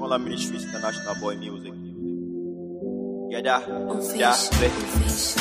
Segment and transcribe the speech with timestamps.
[0.00, 1.72] All Ministries International Boy Music.
[3.30, 5.36] Yeah, da, da, fish, be, on fish,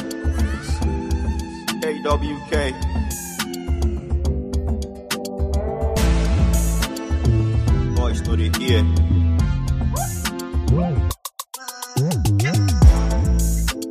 [1.81, 2.74] KWK.
[7.96, 8.83] Boys know they here.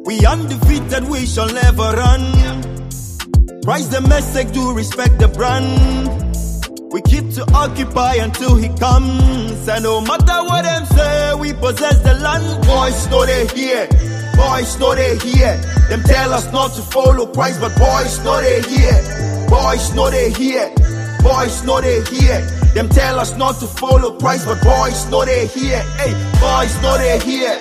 [0.04, 2.22] We undefeated, we shall never run.
[3.62, 6.31] Price the message, do respect the brand.
[6.92, 9.66] We keep to occupy until he comes.
[9.66, 12.66] And no matter what them say, we possess the land.
[12.66, 13.88] Boys know they here.
[14.36, 15.56] Boys know they here.
[15.88, 19.46] Them tell us not to follow Christ, but boys know they here.
[19.48, 20.68] Boys know they here.
[21.22, 22.40] Boys know they here.
[22.74, 25.80] Them tell us not to follow Christ, but boys know they here.
[25.96, 27.58] Hey, boys know they here.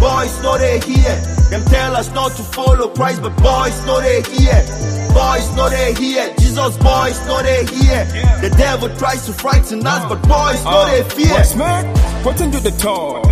[0.00, 1.41] Boys know they here.
[1.52, 4.64] Them tell us not to follow Christ, but boys know they here.
[5.12, 6.32] Boys know they here.
[6.38, 8.06] Jesus boys know they here.
[8.40, 11.28] The devil tries to frighten us, but boys know they uh, fear.
[11.28, 12.22] What's man?
[12.22, 13.24] Put into the talk.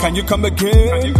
[0.00, 1.16] Can you come again?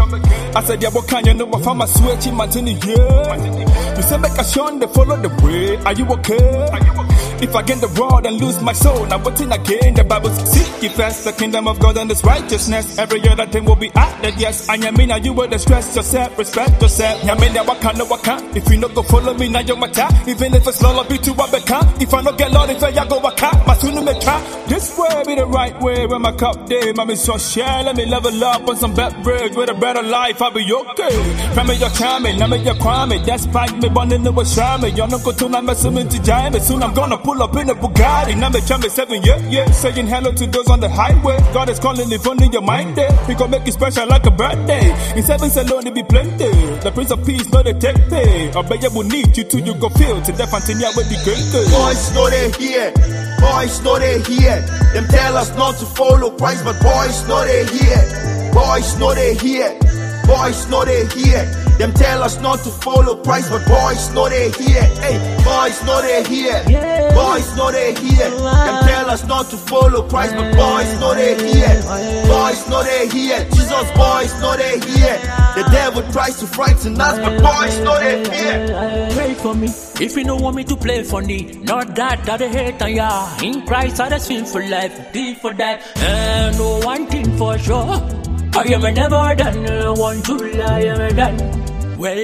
[0.54, 1.52] I said, yeah, what can you know?
[1.52, 3.77] I found my switch in my tinny, yeah.
[3.98, 5.76] You said, make a shun, they follow the way.
[5.78, 7.18] Are you okay?
[7.40, 9.94] If I get the rod and lose my soul, now what's in again?
[9.94, 12.98] The Bible says, seek ye first the kingdom of God and His righteousness.
[12.98, 14.68] Every other thing will be added, yes.
[14.68, 17.22] And you mean, now you will distress yourself, respect yourself.
[17.24, 18.56] You mean, that what can, what can.
[18.56, 20.28] If you no go follow me, now you're my time.
[20.28, 21.86] Even if it's lullaby to what become.
[22.00, 23.66] If I no get Lord, if I go, I can't.
[23.66, 24.64] My soon me try.
[24.66, 26.92] This way be the right way when my cup day.
[26.92, 30.42] Mommy, so share, let me level up on some beverage with a better life.
[30.42, 31.54] I'll be okay.
[31.54, 33.10] From me, your charming, now me, your crime.
[33.10, 34.96] Despite me, born in the shame.
[34.96, 36.58] You're not going to, I'm messing to jam.
[36.60, 38.38] Soon I'm gonna pull up in a Bugatti.
[38.38, 39.70] Number chame seven, yeah, yeah.
[39.70, 41.38] Saying hello to those on the highway.
[41.52, 43.12] God is calling if only your mind there.
[43.26, 44.90] He gon' make it special like a birthday.
[45.16, 46.50] In seven alone, it be plenty.
[46.82, 48.50] The Prince of Peace, no, they take pay.
[48.54, 51.44] Obey will need you till you go feel to death until you with the great
[51.52, 51.68] good.
[51.70, 52.92] Boys know they here.
[53.40, 54.60] Boys know they here.
[54.94, 58.50] Them tell us not to follow Christ, but boys know they here.
[58.52, 59.78] Boys know they here.
[60.26, 61.67] Boys know they here.
[61.78, 64.82] Them tell us not to follow Christ, but boys know they here.
[64.98, 66.60] Hey, boys know they here.
[67.14, 68.30] Boys know they here.
[68.30, 71.80] Them tell us not to follow Christ, but boys know they here.
[72.26, 73.44] Boys know they here.
[73.50, 75.18] Jesus boys know they here.
[75.54, 79.10] The devil tries to frighten us, but boys know they here.
[79.14, 79.68] Pray for me
[80.00, 81.60] if you don't want me to play funny.
[81.62, 83.38] Not that that I hate on ya.
[83.40, 85.82] In Christ, I swim for life, deep for that.
[85.96, 88.02] And no one thing for sure.
[88.54, 89.96] I am never done.
[89.96, 91.67] Want to lie, I am done.
[91.98, 92.14] Well,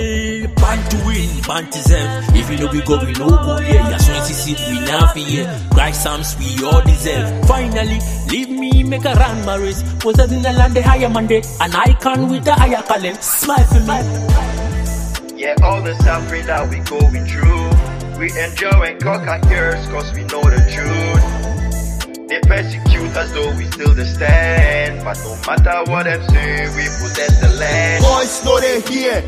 [0.55, 2.25] born to win, born to serve.
[2.37, 3.91] If you know we go, we know go yeah.
[3.91, 5.61] As soon as you see we now fear.
[5.73, 7.45] Christ Psalms we all deserve.
[7.49, 7.99] Finally,
[8.31, 9.83] leave me make a run my race.
[10.05, 13.17] Was in the land the higher mandate, an icon with the higher calling.
[13.17, 15.43] Smile for me.
[15.43, 20.23] Yeah, all the suffering that we going through, we enjoy and conquer years cause we
[20.23, 22.29] know the truth.
[22.29, 26.85] They persecute us though we still the stand, but no matter what them say, we
[27.03, 28.05] possess the land.
[28.05, 29.25] Boys know they here.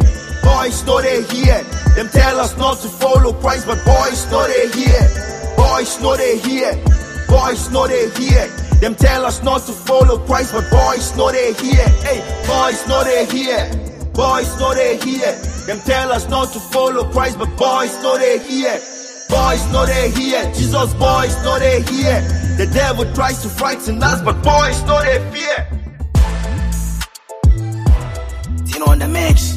[0.47, 1.63] Boys know they here.
[1.97, 5.07] Them tell us not to follow Christ, but boys know they here.
[5.57, 6.75] Boys know they here.
[7.29, 8.47] Boys know they here.
[8.81, 11.89] Them tell us not to follow Christ, but boys know they here.
[12.07, 13.67] Hey, boys know they here.
[14.15, 15.33] Boys know they here.
[15.67, 18.79] Them tell us not to follow Christ, but boys know they here.
[19.29, 20.45] Boys know they here.
[20.55, 22.21] Jesus boys know they here.
[22.57, 25.59] The devil tries to frighten us, but boys know they fear.
[28.65, 29.57] Tino on the mix.